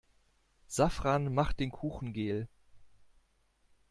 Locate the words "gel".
2.11-2.47